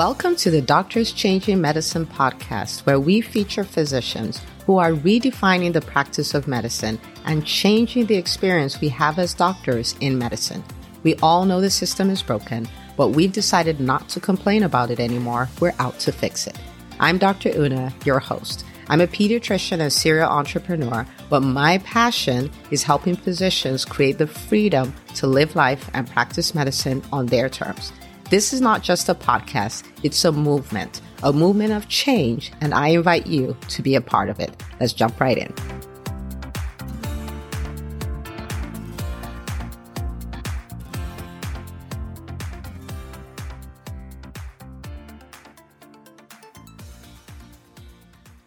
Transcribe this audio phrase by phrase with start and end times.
[0.00, 5.82] Welcome to the Doctors Changing Medicine podcast, where we feature physicians who are redefining the
[5.82, 10.64] practice of medicine and changing the experience we have as doctors in medicine.
[11.02, 12.66] We all know the system is broken,
[12.96, 15.50] but we've decided not to complain about it anymore.
[15.60, 16.58] We're out to fix it.
[16.98, 17.50] I'm Dr.
[17.50, 18.64] Una, your host.
[18.88, 24.94] I'm a pediatrician and serial entrepreneur, but my passion is helping physicians create the freedom
[25.16, 27.92] to live life and practice medicine on their terms.
[28.30, 32.90] This is not just a podcast, it's a movement, a movement of change, and I
[32.90, 34.62] invite you to be a part of it.
[34.78, 35.52] Let's jump right in.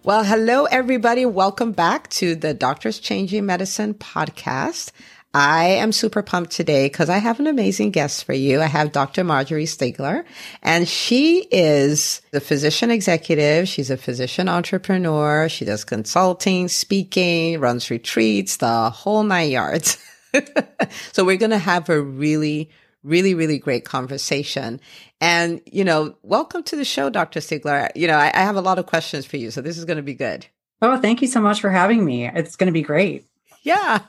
[0.05, 1.25] Well, hello, everybody.
[1.25, 4.93] Welcome back to the Doctors Changing Medicine podcast.
[5.35, 8.61] I am super pumped today because I have an amazing guest for you.
[8.61, 9.23] I have Dr.
[9.23, 10.25] Marjorie Stiegler,
[10.61, 13.67] and she is the physician executive.
[13.67, 15.49] She's a physician entrepreneur.
[15.49, 19.97] She does consulting, speaking, runs retreats, the whole nine yards.
[21.13, 22.69] so we're going to have a really,
[23.01, 24.79] really, really great conversation.
[25.19, 27.39] And, you know, welcome to the show, Dr.
[27.39, 27.89] Stiegler.
[27.95, 29.97] You know, I, I have a lot of questions for you, so this is going
[29.97, 30.45] to be good.
[30.79, 32.27] Oh, thank you so much for having me.
[32.27, 33.25] It's going to be great.
[33.63, 34.01] Yeah.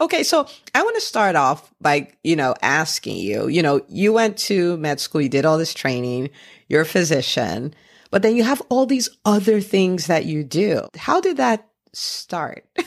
[0.00, 4.12] Okay, so I want to start off by, you know, asking you, you know, you
[4.12, 6.30] went to med school, you did all this training,
[6.68, 7.74] you're a physician,
[8.10, 10.88] but then you have all these other things that you do.
[10.96, 12.64] How did that start?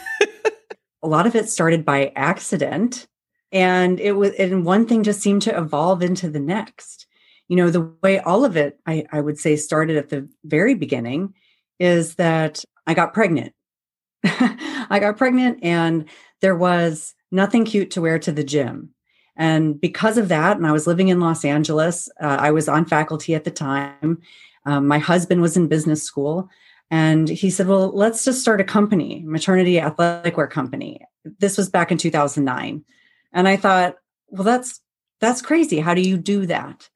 [1.04, 3.08] a lot of it started by accident
[3.52, 7.08] and it was and one thing just seemed to evolve into the next.
[7.48, 10.74] You know, the way all of it I, I would say started at the very
[10.74, 11.34] beginning
[11.80, 13.54] is that I got pregnant.
[14.24, 16.06] I got pregnant and
[16.42, 18.90] there was nothing cute to wear to the gym.
[19.36, 22.86] And because of that, and I was living in Los Angeles, uh, I was on
[22.86, 24.22] faculty at the time.
[24.66, 26.50] Um, my husband was in business school.
[26.92, 31.02] And he said, Well, let's just start a company, maternity athletic wear company.
[31.40, 32.84] This was back in 2009.
[33.34, 33.96] And I thought,
[34.28, 34.82] well, that's
[35.22, 35.80] that's crazy.
[35.80, 36.90] How do you do that?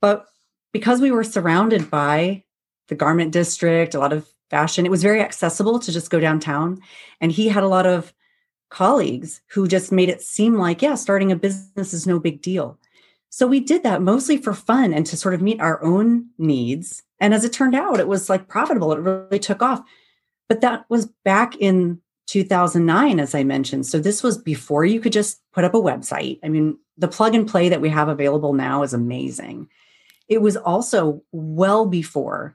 [0.00, 0.26] But
[0.72, 2.44] because we were surrounded by
[2.88, 6.80] the garment district, a lot of fashion, it was very accessible to just go downtown.
[7.20, 8.14] And he had a lot of
[8.70, 12.78] colleagues who just made it seem like, yeah, starting a business is no big deal.
[13.30, 17.02] So we did that mostly for fun and to sort of meet our own needs.
[17.18, 18.92] And as it turned out, it was like profitable.
[18.92, 19.82] It really took off.
[20.48, 23.86] But that was back in 2009, as I mentioned.
[23.86, 26.38] So this was before you could just put up a website.
[26.44, 29.68] I mean, the plug and play that we have available now is amazing.
[30.28, 32.54] It was also well before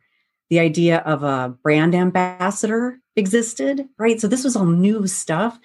[0.50, 4.20] the idea of a brand ambassador existed, right?
[4.20, 5.60] So this was all new stuff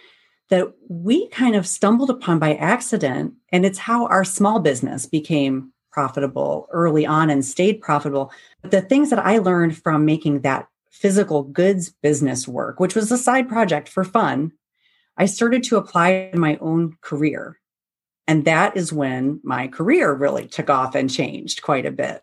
[0.50, 3.34] that we kind of stumbled upon by accident.
[3.50, 8.32] And it's how our small business became profitable early on and stayed profitable.
[8.62, 13.10] But the things that I learned from making that physical goods business work, which was
[13.10, 14.52] a side project for fun,
[15.16, 17.60] I started to apply in my own career.
[18.26, 22.22] And that is when my career really took off and changed quite a bit.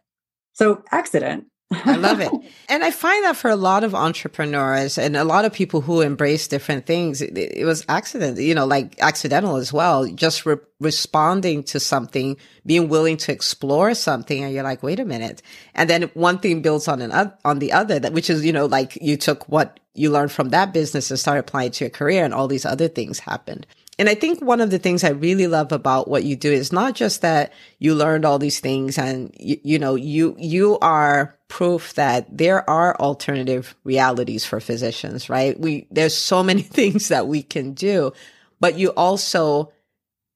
[0.53, 1.45] So, accident.
[1.71, 2.31] I love it.
[2.69, 6.01] And I find that for a lot of entrepreneurs and a lot of people who
[6.01, 10.57] embrace different things, it, it was accident, you know, like accidental as well, just re-
[10.79, 14.43] responding to something, being willing to explore something.
[14.43, 15.41] And you're like, wait a minute.
[15.73, 18.65] And then one thing builds on an, on the other, that, which is, you know,
[18.65, 22.23] like you took what you learned from that business and started applying to your career
[22.23, 23.65] and all these other things happened.
[23.99, 26.71] And I think one of the things I really love about what you do is
[26.71, 31.95] not just that you learned all these things and you know, you, you are proof
[31.95, 35.59] that there are alternative realities for physicians, right?
[35.59, 38.13] We, there's so many things that we can do,
[38.61, 39.73] but you also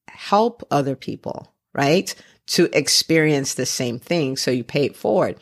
[0.08, 2.14] help other people, right?
[2.48, 4.36] To experience the same thing.
[4.36, 5.40] So you pay it forward.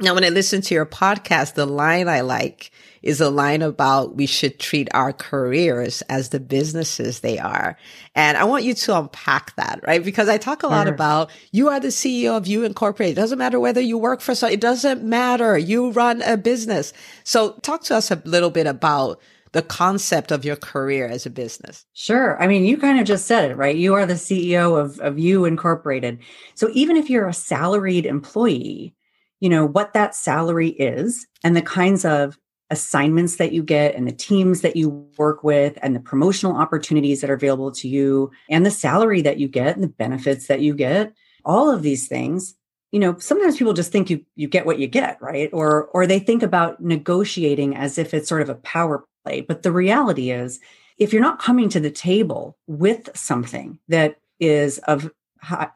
[0.00, 2.70] Now, when I listen to your podcast, the line I like
[3.02, 7.76] is a line about we should treat our careers as the businesses they are.
[8.14, 10.04] And I want you to unpack that, right?
[10.04, 13.18] Because I talk a lot about you are the CEO of you incorporated.
[13.18, 15.58] It doesn't matter whether you work for some, it doesn't matter.
[15.58, 16.92] You run a business.
[17.24, 19.20] So talk to us a little bit about
[19.52, 21.86] the concept of your career as a business.
[21.92, 22.40] Sure.
[22.40, 23.74] I mean, you kind of just said it, right?
[23.74, 26.20] You are the CEO of, of you incorporated.
[26.54, 28.94] So even if you're a salaried employee,
[29.40, 32.38] you know what that salary is and the kinds of
[32.70, 37.22] assignments that you get and the teams that you work with and the promotional opportunities
[37.22, 40.60] that are available to you and the salary that you get and the benefits that
[40.60, 41.12] you get
[41.44, 42.54] all of these things
[42.92, 45.50] you know sometimes people just think you you get what you get right?
[45.52, 49.42] Or or they think about negotiating as if it's sort of a power play.
[49.42, 50.60] But the reality is
[50.98, 55.10] if you're not coming to the table with something that is of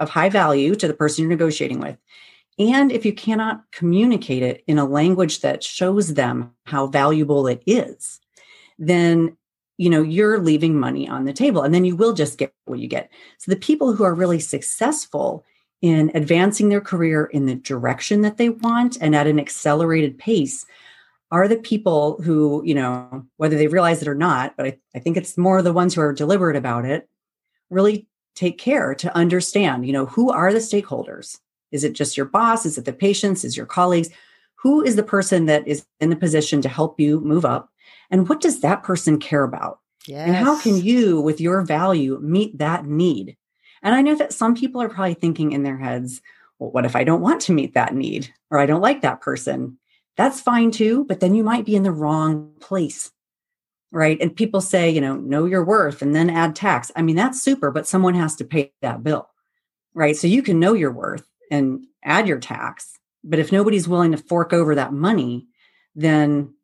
[0.00, 1.96] of high value to the person you're negotiating with
[2.58, 7.62] And if you cannot communicate it in a language that shows them how valuable it
[7.66, 8.20] is,
[8.78, 9.36] then
[9.78, 12.78] you know you're leaving money on the table and then you will just get what
[12.78, 13.10] you get.
[13.38, 15.44] So the people who are really successful
[15.80, 20.64] in advancing their career in the direction that they want and at an accelerated pace
[21.32, 24.98] are the people who, you know, whether they realize it or not, but I, I
[24.98, 27.08] think it's more the ones who are deliberate about it,
[27.70, 31.38] really take care to understand, you know, who are the stakeholders?
[31.72, 32.64] Is it just your boss?
[32.66, 33.44] Is it the patients?
[33.44, 34.10] Is your colleagues?
[34.56, 37.70] Who is the person that is in the position to help you move up?
[38.10, 39.80] And what does that person care about?
[40.06, 40.26] Yes.
[40.26, 43.36] And how can you, with your value, meet that need?
[43.82, 46.20] And I know that some people are probably thinking in their heads,
[46.58, 49.20] well, what if I don't want to meet that need or I don't like that
[49.20, 49.78] person?
[50.16, 53.10] That's fine too, but then you might be in the wrong place.
[53.90, 54.18] Right.
[54.20, 56.90] And people say, you know, know your worth and then add tax.
[56.96, 59.28] I mean, that's super, but someone has to pay that bill.
[59.94, 60.16] Right.
[60.16, 62.98] So you can know your worth and add your tax.
[63.22, 65.46] But if nobody's willing to fork over that money,
[65.94, 66.54] then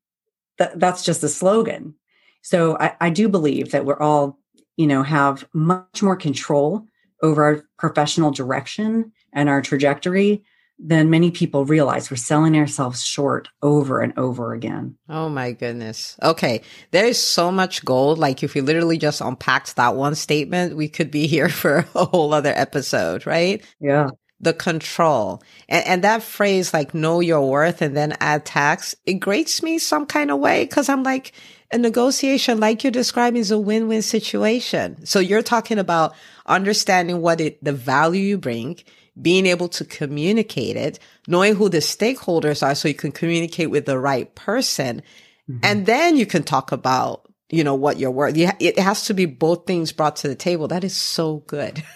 [0.56, 1.94] th- that's just a slogan.
[2.42, 4.38] So I, I do believe that we're all,
[4.76, 6.86] you know, have much more control
[7.22, 10.42] over our professional direction and our trajectory
[10.78, 12.10] than many people realize.
[12.10, 14.96] We're selling ourselves short over and over again.
[15.08, 16.16] Oh my goodness.
[16.22, 16.62] Okay.
[16.92, 18.18] There is so much gold.
[18.18, 22.04] Like if we literally just unpacked that one statement, we could be here for a
[22.06, 23.62] whole other episode, right?
[23.80, 24.08] Yeah.
[24.40, 29.14] The control and, and that phrase, like know your worth and then add tax, it
[29.14, 30.66] grates me some kind of way.
[30.66, 31.32] Cause I'm like,
[31.70, 35.04] a negotiation, like you're describing, is a win-win situation.
[35.04, 36.14] So you're talking about
[36.46, 38.78] understanding what it, the value you bring,
[39.20, 43.84] being able to communicate it, knowing who the stakeholders are so you can communicate with
[43.84, 45.02] the right person.
[45.50, 45.58] Mm-hmm.
[45.62, 48.34] And then you can talk about, you know, what you're worth.
[48.36, 50.68] It has to be both things brought to the table.
[50.68, 51.82] That is so good.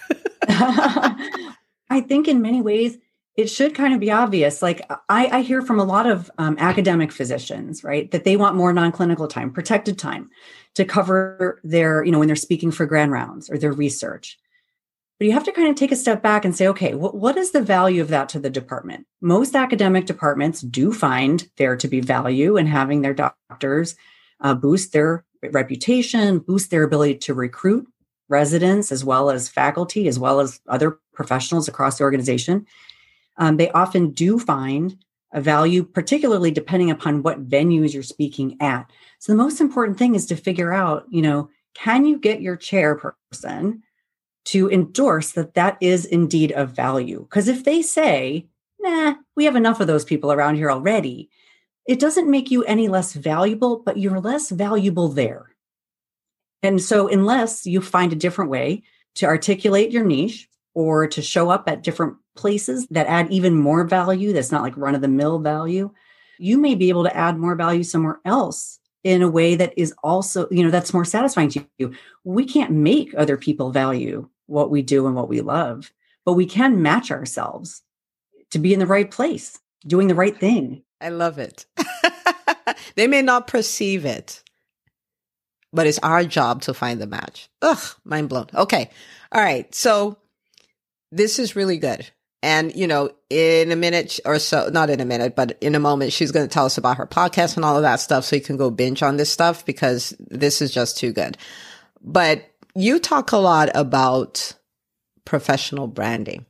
[1.92, 2.96] I think in many ways,
[3.36, 4.62] it should kind of be obvious.
[4.62, 8.56] Like I, I hear from a lot of um, academic physicians, right, that they want
[8.56, 10.30] more non-clinical time, protected time
[10.74, 14.38] to cover their, you know, when they're speaking for grand rounds or their research.
[15.18, 17.36] But you have to kind of take a step back and say, okay, what, what
[17.36, 19.06] is the value of that to the department?
[19.20, 23.96] Most academic departments do find there to be value in having their doctors
[24.40, 27.86] uh, boost their reputation, boost their ability to recruit
[28.28, 32.66] residents as well as faculty, as well as other professionals across the organization.
[33.36, 34.96] Um, they often do find
[35.32, 38.90] a value, particularly depending upon what venues you're speaking at.
[39.18, 42.56] So the most important thing is to figure out, you know, can you get your
[42.56, 43.80] chairperson
[44.44, 47.20] to endorse that that is indeed of value.
[47.20, 48.46] Because if they say,
[48.80, 51.30] nah, we have enough of those people around here already,
[51.86, 55.51] it doesn't make you any less valuable, but you're less valuable there.
[56.62, 58.82] And so, unless you find a different way
[59.16, 63.84] to articulate your niche or to show up at different places that add even more
[63.84, 65.90] value, that's not like run of the mill value,
[66.38, 69.92] you may be able to add more value somewhere else in a way that is
[70.02, 71.92] also, you know, that's more satisfying to you.
[72.24, 75.92] We can't make other people value what we do and what we love,
[76.24, 77.82] but we can match ourselves
[78.50, 80.82] to be in the right place, doing the right thing.
[81.00, 81.66] I love it.
[82.94, 84.42] they may not perceive it,
[85.72, 87.48] but it's our job to find the match.
[87.62, 88.46] Ugh, mind blown.
[88.54, 88.90] Okay.
[89.32, 89.72] All right.
[89.74, 90.18] So
[91.10, 92.10] this is really good.
[92.44, 95.80] And, you know, in a minute or so, not in a minute, but in a
[95.80, 98.24] moment, she's going to tell us about her podcast and all of that stuff.
[98.24, 101.38] So you can go binge on this stuff because this is just too good.
[102.02, 102.44] But
[102.74, 104.54] you talk a lot about
[105.24, 106.46] professional branding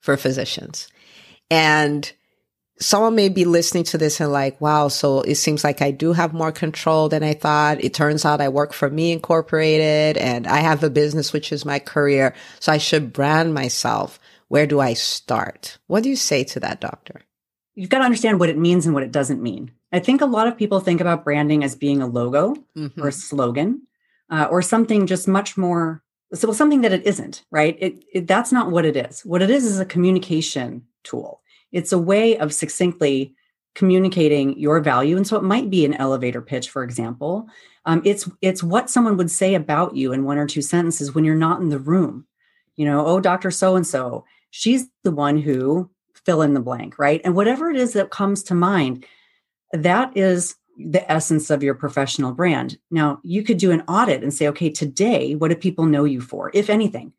[0.00, 0.88] for physicians.
[1.50, 2.10] And
[2.78, 6.12] someone may be listening to this and like, wow, so it seems like I do
[6.12, 7.82] have more control than I thought.
[7.82, 11.64] It turns out I work for me incorporated and I have a business, which is
[11.64, 12.34] my career.
[12.60, 14.18] So I should brand myself.
[14.48, 15.78] Where do I start?
[15.86, 17.22] What do you say to that, doctor?
[17.74, 19.72] You've got to understand what it means and what it doesn't mean.
[19.92, 23.00] I think a lot of people think about branding as being a logo mm-hmm.
[23.00, 23.82] or a slogan
[24.30, 26.02] uh, or something just much more
[26.34, 29.50] so something that it isn't right it, it, that's not what it is what it
[29.50, 31.40] is is a communication tool
[31.72, 33.34] it's a way of succinctly
[33.74, 37.46] communicating your value and so it might be an elevator pitch for example
[37.84, 41.24] um, it's it's what someone would say about you in one or two sentences when
[41.24, 42.26] you're not in the room
[42.76, 45.90] you know oh dr so and so she's the one who
[46.24, 49.04] fill in the blank right and whatever it is that comes to mind
[49.72, 52.78] that is the essence of your professional brand.
[52.90, 56.20] Now, you could do an audit and say, okay, today, what do people know you
[56.20, 57.12] for, if anything?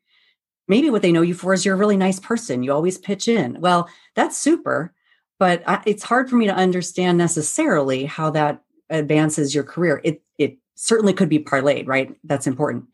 [0.68, 2.62] Maybe what they know you for is you're a really nice person.
[2.62, 3.60] You always pitch in.
[3.60, 4.92] Well, that's super,
[5.38, 10.00] but I, it's hard for me to understand necessarily how that advances your career.
[10.04, 12.14] It it certainly could be parlayed, right?
[12.24, 12.84] That's important.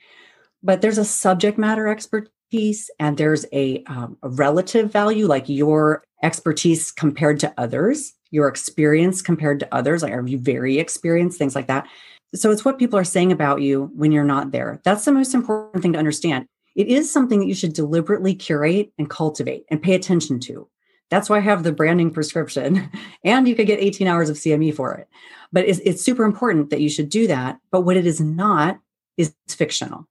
[0.62, 6.02] But there's a subject matter expertise and there's a, um, a relative value, like your
[6.22, 10.02] expertise compared to others, your experience compared to others.
[10.02, 11.36] Like, are you very experienced?
[11.36, 11.86] Things like that.
[12.34, 14.80] So it's what people are saying about you when you're not there.
[14.84, 16.46] That's the most important thing to understand.
[16.74, 20.68] It is something that you should deliberately curate and cultivate and pay attention to.
[21.10, 22.90] That's why I have the branding prescription,
[23.24, 25.08] and you could get 18 hours of CME for it.
[25.52, 27.58] But it's, it's super important that you should do that.
[27.70, 28.80] But what it is not
[29.16, 30.08] is fictional,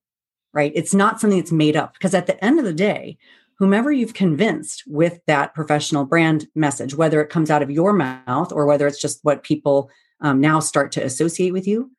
[0.53, 0.72] right?
[0.75, 3.17] It's not something that's made up because at the end of the day,
[3.60, 8.51] whomever you've convinced with that professional brand message, whether it comes out of your mouth
[8.51, 9.89] or whether it's just what people
[10.22, 11.91] um, now start to associate with you,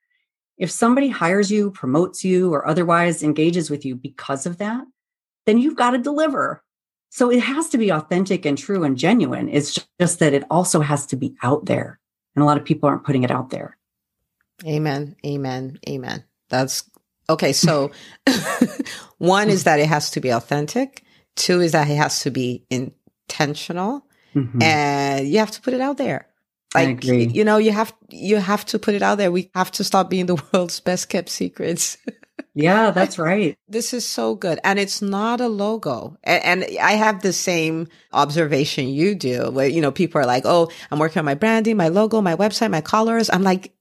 [0.57, 4.85] if somebody hires you, promotes you, or otherwise engages with you because of that,
[5.47, 6.63] then you've got to deliver.
[7.11, 9.49] So it has to be authentic and true and genuine.
[9.49, 11.99] It's just that it also has to be out there.
[12.35, 13.77] And a lot of people aren't putting it out there.
[14.67, 15.17] Amen.
[15.25, 15.79] Amen.
[15.89, 16.25] Amen.
[16.49, 16.89] That's
[17.29, 17.53] okay.
[17.53, 17.93] So
[19.19, 21.05] one is that it has to be authentic.
[21.37, 24.07] Two is that it has to be intentional.
[24.35, 24.63] Mm-hmm.
[24.63, 26.29] And you have to put it out there.
[26.75, 29.31] Like you know, you have you have to put it out there.
[29.31, 31.97] We have to stop being the world's best kept secrets.
[32.55, 33.57] yeah, that's right.
[33.69, 34.59] This is so good.
[34.65, 36.17] And it's not a logo.
[36.25, 40.45] And, and, I have the same observation you do where, you know, people are like,
[40.47, 43.31] Oh, I'm working on my branding, my logo, my website, my colors.
[43.31, 43.73] I'm like,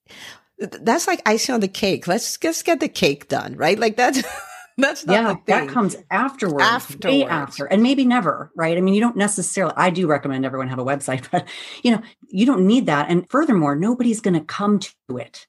[0.59, 2.07] that's like icing on the cake.
[2.07, 3.77] Let's just get the cake done, right?
[3.77, 4.23] Like that's
[4.77, 8.77] That's yeah, that comes afterwards, afterwards, way after, and maybe never, right?
[8.77, 9.73] I mean, you don't necessarily.
[9.77, 11.47] I do recommend everyone have a website, but
[11.83, 13.09] you know, you don't need that.
[13.09, 15.47] And furthermore, nobody's going to come to it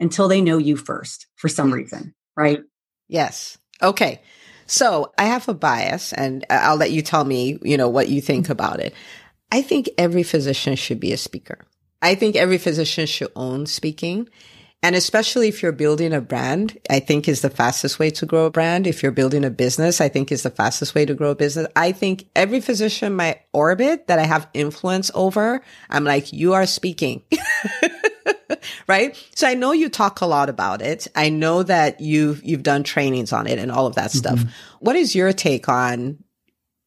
[0.00, 2.62] until they know you first for some reason, right?
[3.08, 3.58] Yes.
[3.82, 4.22] Okay.
[4.66, 8.22] So I have a bias, and I'll let you tell me, you know, what you
[8.22, 8.52] think mm-hmm.
[8.52, 8.94] about it.
[9.50, 11.58] I think every physician should be a speaker.
[12.00, 14.28] I think every physician should own speaking.
[14.82, 18.46] And especially if you're building a brand, I think is the fastest way to grow
[18.46, 18.88] a brand.
[18.88, 21.68] If you're building a business, I think is the fastest way to grow a business.
[21.76, 26.54] I think every physician in my orbit that I have influence over, I'm like, you
[26.54, 27.22] are speaking.
[28.88, 29.16] right?
[29.36, 31.06] So I know you talk a lot about it.
[31.14, 34.40] I know that you've, you've done trainings on it and all of that stuff.
[34.40, 34.50] Mm-hmm.
[34.80, 36.18] What is your take on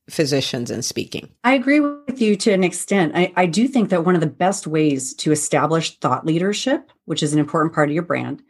[0.10, 1.30] physicians and speaking.
[1.44, 3.14] I agree with you to an extent.
[3.16, 7.24] I, I, do think that one of the best ways to establish thought leadership, which
[7.24, 8.44] is an important part of your brand,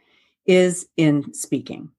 [0.44, 1.90] is in speaking.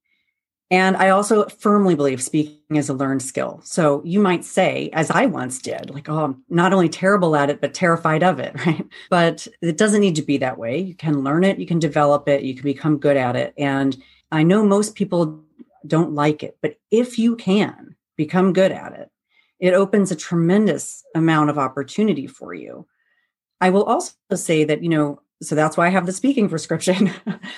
[0.70, 3.62] And I also firmly believe speaking is a learned skill.
[3.64, 7.50] So you might say, as I once did, like, oh, I'm not only terrible at
[7.50, 8.86] it, but terrified of it, right?
[9.10, 10.80] But it doesn't need to be that way.
[10.80, 13.54] You can learn it, you can develop it, you can become good at it.
[13.58, 13.96] And
[14.32, 15.42] I know most people
[15.86, 19.10] don't like it, but if you can become good at it,
[19.60, 22.88] it opens a tremendous amount of opportunity for you.
[23.60, 27.12] I will also say that, you know, so that's why I have the speaking prescription.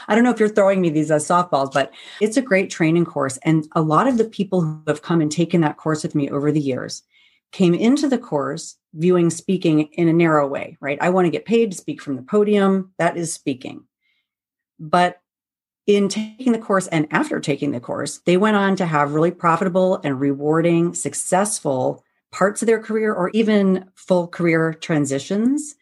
[0.08, 1.92] I don't know if you're throwing me these as softballs, but
[2.22, 3.38] it's a great training course.
[3.44, 6.30] And a lot of the people who have come and taken that course with me
[6.30, 7.04] over the years
[7.52, 10.98] came into the course viewing speaking in a narrow way, right?
[11.02, 12.92] I want to get paid to speak from the podium.
[12.98, 13.84] That is speaking.
[14.80, 15.20] But
[15.90, 19.32] in taking the course and after taking the course, they went on to have really
[19.32, 25.74] profitable and rewarding, successful parts of their career or even full career transitions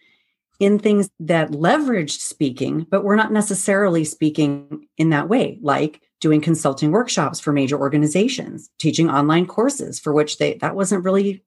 [0.62, 6.40] in things that leveraged speaking, but were not necessarily speaking in that way, like doing
[6.40, 11.44] consulting workshops for major organizations, teaching online courses for which they that wasn't really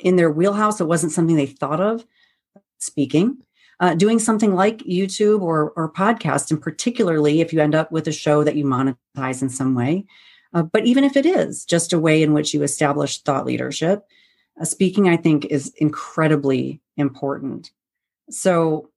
[0.00, 0.78] in their wheelhouse.
[0.78, 2.04] It wasn't something they thought of
[2.80, 3.38] speaking
[3.80, 8.06] uh, doing something like YouTube or, or podcast, and particularly if you end up with
[8.08, 10.06] a show that you monetize in some way.
[10.52, 14.06] Uh, but even if it is just a way in which you establish thought leadership,
[14.60, 17.72] uh, speaking, I think, is incredibly important.
[18.30, 18.90] So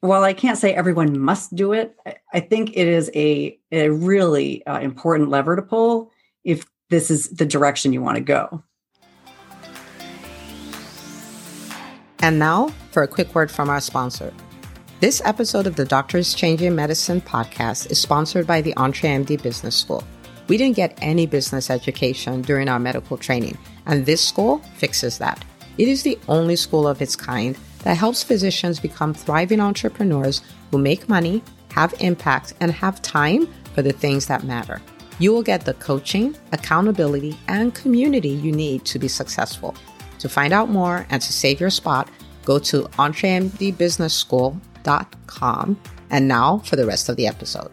[0.00, 3.90] while I can't say everyone must do it, I, I think it is a, a
[3.90, 6.10] really uh, important lever to pull
[6.44, 8.62] if this is the direction you want to go.
[12.22, 14.32] And now for a quick word from our sponsor.
[15.00, 20.04] This episode of the Doctors Changing Medicine podcast is sponsored by the EntreMD Business School.
[20.46, 25.44] We didn't get any business education during our medical training, and this school fixes that.
[25.78, 30.78] It is the only school of its kind that helps physicians become thriving entrepreneurs who
[30.78, 34.80] make money, have impact, and have time for the things that matter.
[35.18, 39.74] You will get the coaching, accountability, and community you need to be successful.
[40.22, 42.08] To find out more and to save your spot,
[42.44, 45.80] go to entremdbusinessschool.com.
[46.10, 47.72] And now for the rest of the episode.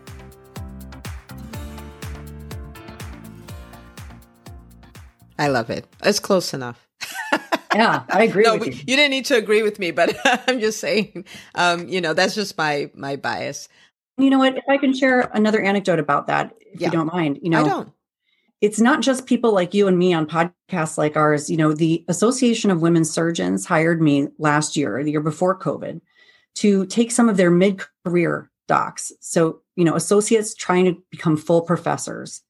[5.38, 5.86] I love it.
[6.04, 6.88] It's close enough.
[7.76, 8.46] yeah, I agree.
[8.46, 8.72] no, you.
[8.72, 8.96] you.
[8.96, 12.58] didn't need to agree with me, but I'm just saying, um, you know, that's just
[12.58, 13.70] my my bias.
[14.18, 14.58] You know what?
[14.58, 16.88] If I can share another anecdote about that, if yeah.
[16.88, 17.94] you don't mind, you know, I don't
[18.62, 21.50] it's not just people like you and me on podcasts like ours.
[21.50, 26.02] You know, the Association of Women Surgeons hired me last year, the year before COVID,
[26.56, 29.12] to take some of their mid career docs.
[29.22, 32.42] So, you know, associates trying to become full professors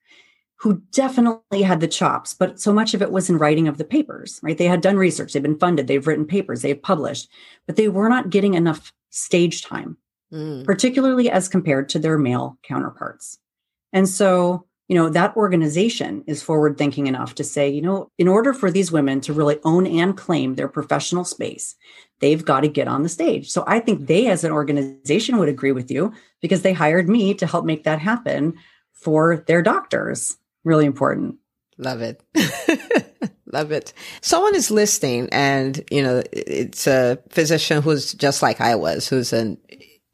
[0.60, 3.86] who definitely had the chops, but so much of it was in writing of the
[3.86, 4.58] papers, right?
[4.58, 7.30] They had done research, they've been funded, they've written papers, they've published,
[7.66, 9.96] but they were not getting enough stage time,
[10.34, 10.66] mm.
[10.66, 13.40] particularly as compared to their male counterparts.
[13.94, 18.28] And so, you know, that organization is forward thinking enough to say, you know, in
[18.28, 21.76] order for these women to really own and claim their professional space,
[22.22, 23.52] they've got to get on the stage.
[23.52, 27.36] So I think they, as an organization, would agree with you because they hired me
[27.36, 28.56] to help make that happen
[28.94, 30.38] for their doctors.
[30.64, 31.36] Really important.
[31.78, 32.24] Love it.
[33.46, 33.94] Love it.
[34.22, 39.34] Someone is listening and, you know, it's a physician who's just like I was, who's
[39.34, 39.60] an,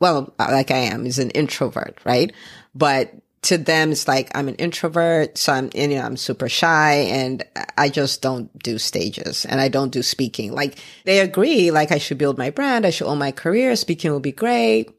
[0.02, 2.34] well, like I am, is an introvert, right?
[2.74, 3.14] But
[3.46, 7.44] to them, it's like I'm an introvert, so I'm, you know, I'm super shy and
[7.78, 10.54] I just don't do stages and I don't do speaking.
[10.54, 14.12] Like they agree, like I should build my brand, I should own my career, speaking
[14.12, 14.90] will be great,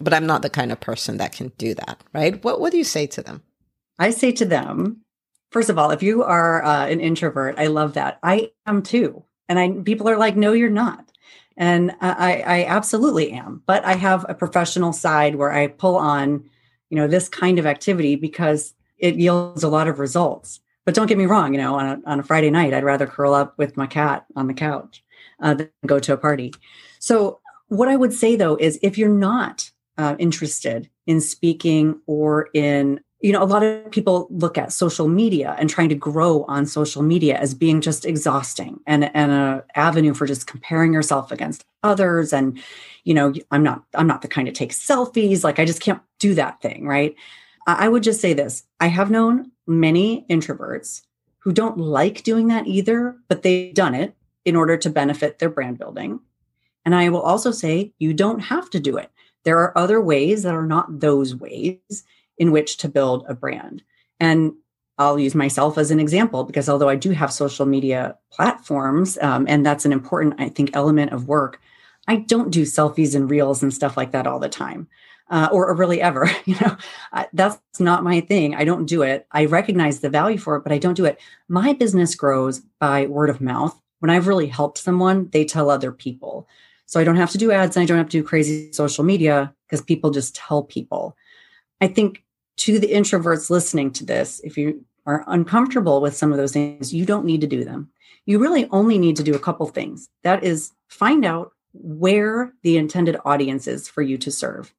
[0.00, 2.42] but I'm not the kind of person that can do that, right?
[2.44, 3.42] What What do you say to them?
[3.98, 5.02] I say to them,
[5.50, 8.18] first of all, if you are uh, an introvert, I love that.
[8.22, 11.10] I am too, and I people are like, no, you're not.
[11.56, 16.50] And I, I absolutely am, but I have a professional side where I pull on
[16.94, 20.60] you know this kind of activity because it yields a lot of results.
[20.84, 23.06] But don't get me wrong you know on a, on a friday night i'd rather
[23.06, 25.02] curl up with my cat on the couch
[25.40, 26.54] uh, than go to a party.
[27.00, 32.48] So what i would say though is if you're not uh, interested in speaking or
[32.54, 36.44] in you know a lot of people look at social media and trying to grow
[36.44, 41.32] on social media as being just exhausting and and a avenue for just comparing yourself
[41.32, 42.62] against others and
[43.04, 45.42] you know i'm not i'm not the kind to take selfies.
[45.42, 47.14] Like i just can't do that thing right?
[47.66, 48.64] I would just say this.
[48.80, 51.02] I have known many introverts
[51.38, 55.50] who don't like doing that either but they've done it in order to benefit their
[55.50, 56.20] brand building.
[56.86, 59.10] And i will also say you don't have to do it.
[59.44, 62.04] There are other ways that are not those ways
[62.38, 63.82] in which to build a brand.
[64.18, 64.54] And
[64.96, 69.44] I'll use myself as an example because although I do have social media platforms, um,
[69.48, 71.60] and that's an important, I think, element of work,
[72.06, 74.88] I don't do selfies and reels and stuff like that all the time.
[75.30, 76.76] Uh, or, or, really ever, you know,
[77.12, 78.54] I, that's not my thing.
[78.54, 79.26] I don't do it.
[79.32, 81.18] I recognize the value for it, but I don't do it.
[81.48, 83.80] My business grows by word of mouth.
[84.00, 86.46] When I've really helped someone, they tell other people.
[86.86, 89.02] So I don't have to do ads and I don't have to do crazy social
[89.02, 91.16] media because people just tell people.
[91.80, 92.22] I think
[92.58, 96.94] to the introverts listening to this, if you are uncomfortable with some of those things,
[96.94, 97.90] you don't need to do them.
[98.26, 100.08] You really only need to do a couple things.
[100.22, 104.72] That is find out where the intended audience is for you to serve.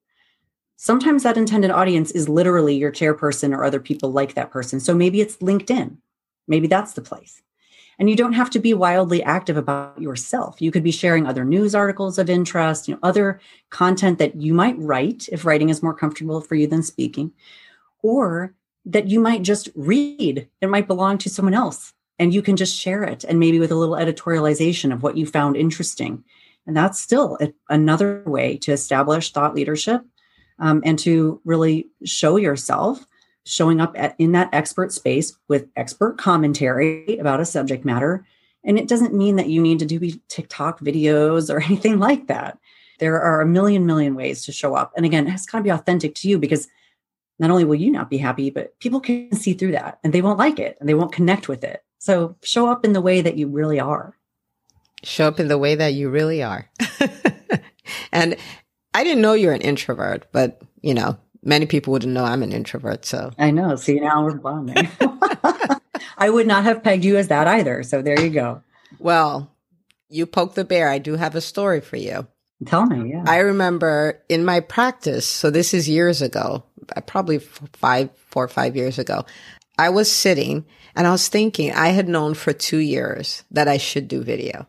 [0.77, 4.79] Sometimes that intended audience is literally your chairperson or other people like that person.
[4.79, 5.97] So maybe it's LinkedIn.
[6.47, 7.41] Maybe that's the place.
[7.97, 10.61] And you don't have to be wildly active about yourself.
[10.61, 14.53] You could be sharing other news articles of interest, you know, other content that you
[14.53, 17.31] might write if writing is more comfortable for you than speaking,
[18.03, 18.53] or
[18.85, 20.49] that you might just read.
[20.59, 23.71] It might belong to someone else and you can just share it and maybe with
[23.71, 26.23] a little editorialization of what you found interesting
[26.67, 30.01] and that's still a, another way to establish thought leadership
[30.59, 33.05] um, and to really show yourself
[33.45, 38.25] showing up at, in that expert space with expert commentary about a subject matter.
[38.63, 42.57] And it doesn't mean that you need to do TikTok videos or anything like that.
[42.99, 44.93] There are a million, million ways to show up.
[44.95, 46.67] And again, it's got to be authentic to you because
[47.37, 50.21] not only will you not be happy, but people can see through that and they
[50.21, 51.83] won't like it and they won't connect with it.
[51.99, 54.15] So show up in the way that you really are
[55.05, 56.69] show up in the way that you really are.
[58.11, 58.35] and
[58.95, 62.53] I didn't know you're an introvert, but you know, many people wouldn't know I'm an
[62.53, 63.05] introvert.
[63.05, 63.75] So I know.
[63.75, 64.87] See, now we're bonding.
[66.17, 67.83] I would not have pegged you as that either.
[67.83, 68.63] So there you go.
[68.97, 69.51] Well,
[70.09, 70.87] you poke the bear.
[70.89, 72.25] I do have a story for you.
[72.65, 73.11] Tell me.
[73.11, 73.25] Yeah.
[73.27, 75.27] I remember in my practice.
[75.27, 76.63] So this is years ago,
[76.95, 79.25] uh, probably five, four or five years ago.
[79.77, 83.77] I was sitting and I was thinking I had known for two years that I
[83.77, 84.67] should do video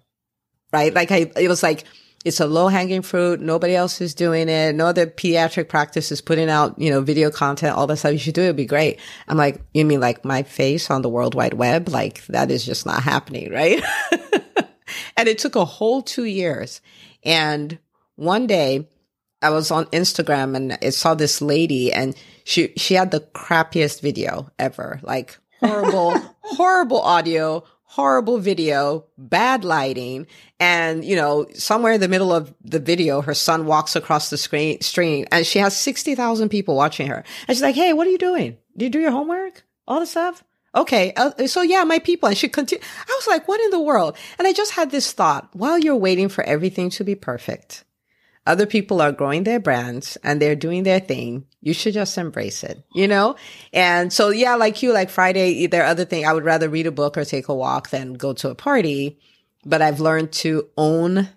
[0.72, 0.92] right?
[0.92, 1.84] Like I, it was like,
[2.26, 3.40] it's a low hanging fruit.
[3.40, 4.74] Nobody else is doing it.
[4.74, 8.10] No other pediatric practice is putting out, you know, video content, all that stuff.
[8.10, 8.46] You should do it.
[8.46, 8.98] It'd be great.
[9.28, 11.88] I'm like, you mean like my face on the World Wide Web?
[11.88, 13.80] Like that is just not happening, right?
[15.16, 16.80] and it took a whole two years.
[17.22, 17.78] And
[18.16, 18.88] one day
[19.40, 24.00] I was on Instagram and I saw this lady and she, she had the crappiest
[24.00, 30.26] video ever, like horrible, horrible audio, horrible video, bad lighting,
[30.60, 34.36] and you know, somewhere in the middle of the video, her son walks across the
[34.36, 38.06] screen, stream, and she has sixty thousand people watching her, and she's like, "Hey, what
[38.06, 38.58] are you doing?
[38.76, 39.64] Do you do your homework?
[39.88, 40.44] All the stuff?
[40.76, 41.12] okay.
[41.16, 42.28] Uh, so yeah, my people.
[42.28, 42.86] And she continued.
[43.08, 44.16] I was like, what in the world?
[44.38, 47.84] And I just had this thought while you're waiting for everything to be perfect,
[48.46, 51.44] other people are growing their brands and they're doing their thing.
[51.60, 53.36] You should just embrace it, you know?
[53.72, 56.26] And so, yeah, like you, like Friday, there are other things.
[56.26, 59.18] I would rather read a book or take a walk than go to a party.
[59.64, 61.28] But I've learned to own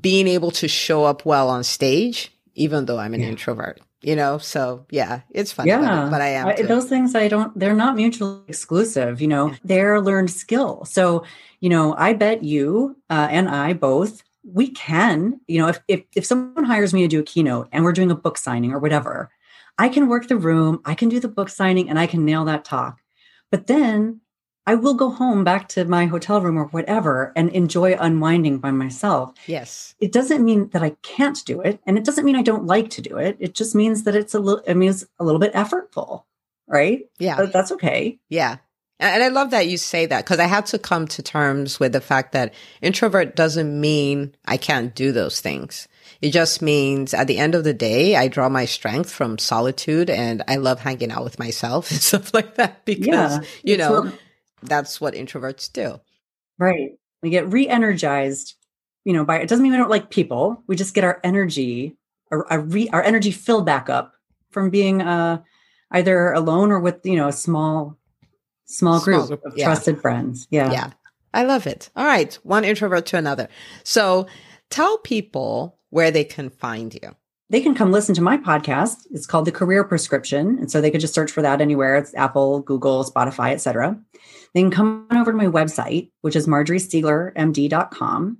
[0.00, 3.28] being able to show up well on stage, even though I'm an yeah.
[3.28, 7.14] introvert you know so yeah it's fun yeah but, but i am I, those things
[7.14, 11.24] i don't they're not mutually exclusive you know they're a learned skill so
[11.60, 16.02] you know i bet you uh, and i both we can you know if, if
[16.14, 18.78] if someone hires me to do a keynote and we're doing a book signing or
[18.78, 19.30] whatever
[19.78, 22.44] i can work the room i can do the book signing and i can nail
[22.44, 23.00] that talk
[23.50, 24.20] but then
[24.68, 28.70] I will go home back to my hotel room or whatever and enjoy unwinding by
[28.70, 29.32] myself.
[29.46, 29.94] Yes.
[29.98, 31.80] It doesn't mean that I can't do it.
[31.86, 33.38] And it doesn't mean I don't like to do it.
[33.40, 36.24] It just means that it's a little, it means a little bit effortful.
[36.66, 37.06] Right.
[37.18, 37.36] Yeah.
[37.36, 38.18] But that's okay.
[38.28, 38.58] Yeah.
[39.00, 41.92] And I love that you say that because I had to come to terms with
[41.92, 45.86] the fact that introvert doesn't mean I can't do those things.
[46.20, 50.10] It just means at the end of the day, I draw my strength from solitude
[50.10, 54.12] and I love hanging out with myself and stuff like that because, yeah, you know,
[54.62, 56.00] that's what introverts do.
[56.58, 56.98] Right.
[57.22, 58.54] We get re-energized,
[59.04, 60.64] you know, by it doesn't mean we don't like people.
[60.66, 61.96] We just get our energy,
[62.32, 64.14] our, our, re, our energy filled back up
[64.50, 65.42] from being uh,
[65.92, 67.96] either alone or with, you know, a small,
[68.68, 69.64] small, small group, of yeah.
[69.64, 70.46] trusted friends.
[70.50, 70.72] Yeah.
[70.72, 70.90] Yeah.
[71.34, 71.90] I love it.
[71.96, 72.32] All right.
[72.42, 73.48] One introvert to another.
[73.84, 74.26] So
[74.70, 77.14] tell people where they can find you
[77.50, 79.06] they can come listen to my podcast.
[79.10, 80.58] It's called The Career Prescription.
[80.58, 81.96] And so they could just search for that anywhere.
[81.96, 83.98] It's Apple, Google, Spotify, etc.
[84.54, 88.38] They can come over to my website, which is marjoriestieglermd.com.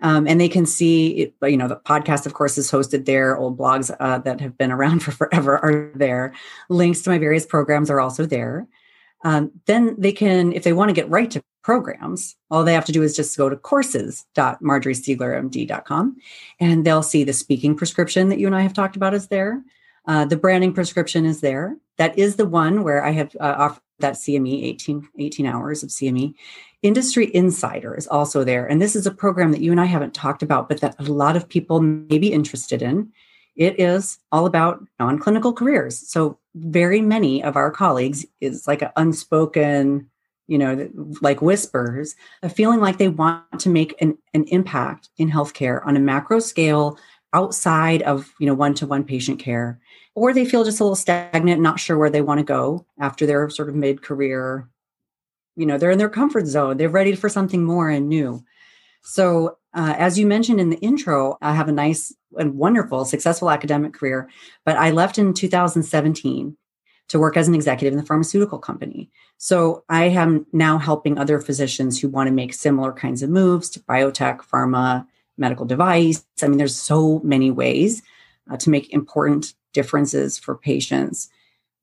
[0.00, 3.36] Um, and they can see, you know, the podcast, of course, is hosted there.
[3.36, 6.32] Old blogs uh, that have been around for forever are there.
[6.70, 8.66] Links to my various programs are also there.
[9.24, 12.84] Um, then they can, if they want to get right to programs, all they have
[12.86, 16.16] to do is just go to courses.marjoriestieglermd.com
[16.60, 19.62] and they'll see the speaking prescription that you and I have talked about is there.
[20.06, 21.76] Uh, the branding prescription is there.
[21.98, 25.90] That is the one where I have uh, offered that CME 18, 18 hours of
[25.90, 26.34] CME.
[26.82, 28.66] Industry Insider is also there.
[28.66, 31.02] And this is a program that you and I haven't talked about, but that a
[31.02, 33.12] lot of people may be interested in.
[33.56, 35.98] It is all about non clinical careers.
[35.98, 40.08] So, very many of our colleagues is like an unspoken,
[40.46, 40.88] you know,
[41.20, 45.96] like whispers, a feeling like they want to make an, an impact in healthcare on
[45.96, 46.98] a macro scale
[47.32, 49.78] outside of, you know, one to one patient care.
[50.14, 53.26] Or they feel just a little stagnant, not sure where they want to go after
[53.26, 54.68] their sort of mid career.
[55.56, 58.44] You know, they're in their comfort zone, they're ready for something more and new.
[59.08, 63.50] So, uh, as you mentioned in the intro, I have a nice and wonderful, successful
[63.50, 64.28] academic career,
[64.66, 66.54] but I left in 2017
[67.08, 69.10] to work as an executive in the pharmaceutical company.
[69.38, 73.70] So I am now helping other physicians who want to make similar kinds of moves
[73.70, 75.06] to biotech, pharma,
[75.38, 76.26] medical device.
[76.42, 78.02] I mean, there's so many ways
[78.50, 81.30] uh, to make important differences for patients.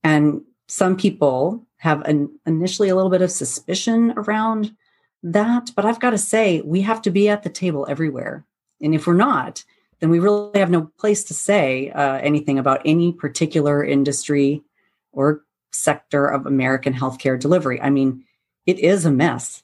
[0.04, 4.76] And some people have an, initially a little bit of suspicion around
[5.26, 5.72] that.
[5.76, 8.46] But I've got to say, we have to be at the table everywhere.
[8.82, 9.64] And if we're not,
[10.00, 14.64] then we really have no place to say uh, anything about any particular industry
[15.12, 17.82] or sector of American healthcare delivery.
[17.82, 18.26] I mean,
[18.66, 19.64] it is a mess.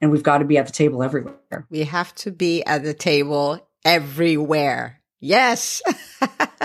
[0.00, 1.66] And we've got to be at the table everywhere.
[1.70, 5.00] We have to be at the table everywhere.
[5.18, 5.82] Yes.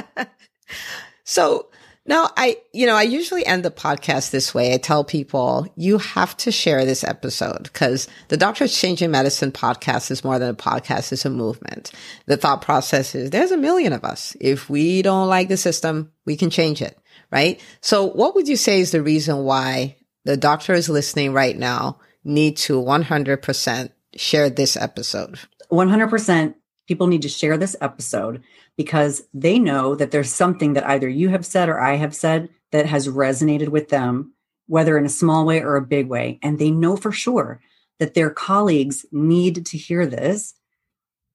[1.24, 1.70] so,
[2.06, 4.74] now, I, you know, I usually end the podcast this way.
[4.74, 10.12] I tell people you have to share this episode because the Doctors Changing Medicine podcast
[10.12, 11.14] is more than a podcast.
[11.14, 11.94] It's a movement.
[12.26, 14.36] The thought process is there's a million of us.
[14.42, 16.98] If we don't like the system, we can change it.
[17.32, 17.62] Right.
[17.80, 22.58] So what would you say is the reason why the doctors listening right now need
[22.58, 25.40] to 100% share this episode?
[25.72, 26.56] 100%
[26.88, 28.44] people need to share this episode
[28.78, 32.50] because they know that there's something that either you have said or I have said
[32.72, 34.34] that has resonated with them,
[34.68, 36.40] whether in a small way or a big way.
[36.42, 37.62] And they know for sure
[38.00, 40.54] that their colleagues need to hear this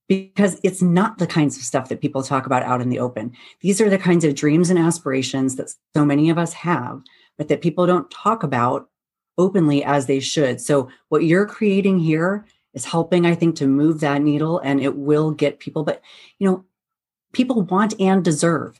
[0.08, 3.32] because it's not the kinds of stuff that people talk about out in the open.
[3.60, 7.02] These are the kinds of dreams and aspirations that so many of us have,
[7.36, 8.88] but that people don't talk about
[9.36, 10.60] openly as they should.
[10.60, 12.46] So, what you're creating here
[12.78, 15.82] is helping, I think, to move that needle and it will get people.
[15.82, 16.00] But,
[16.38, 16.64] you know,
[17.32, 18.78] people want and deserve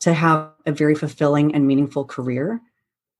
[0.00, 2.60] to have a very fulfilling and meaningful career.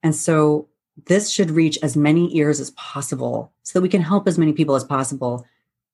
[0.03, 0.69] And so
[1.07, 4.55] this should reach as many ears as possible so that we can help as many
[4.55, 5.47] people as possible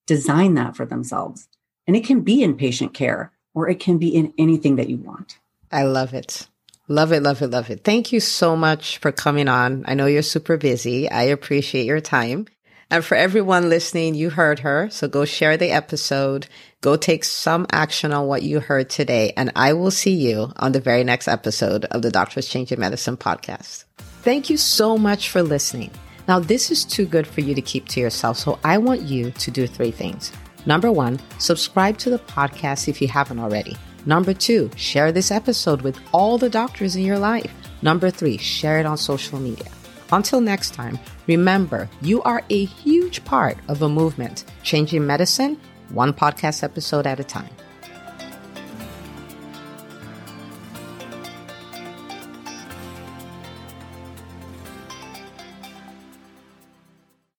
[0.07, 1.49] design that for themselves.
[1.88, 4.99] And it can be in patient care or it can be in anything that you
[4.99, 5.38] want.
[5.73, 6.47] I love it.
[6.88, 7.83] Love it, love it, love it.
[7.83, 9.85] Thank you so much for coming on.
[9.88, 11.11] I know you're super busy.
[11.11, 12.47] I appreciate your time.
[12.88, 14.88] And for everyone listening, you heard her.
[14.90, 16.46] So go share the episode.
[16.83, 19.33] Go take some action on what you heard today.
[19.37, 23.16] And I will see you on the very next episode of the Doctors Changing Medicine
[23.16, 23.85] podcast.
[24.22, 25.90] Thank you so much for listening.
[26.29, 28.37] Now, this is too good for you to keep to yourself.
[28.37, 30.31] So I want you to do three things.
[30.64, 33.77] Number one, subscribe to the podcast if you haven't already.
[34.05, 37.53] Number two, share this episode with all the doctors in your life.
[37.83, 39.66] Number three, share it on social media.
[40.12, 45.59] Until next time, remember you are a huge part of a movement changing medicine
[45.91, 47.51] one podcast episode at a time.